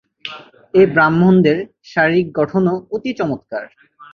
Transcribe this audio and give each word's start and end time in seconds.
এই 0.73 0.87
ব্রাহ্মণদের 0.93 1.57
শারীরিক 1.83 2.27
গঠনও 2.39 2.75
অতি 2.91 3.11
চমৎকার। 3.19 3.63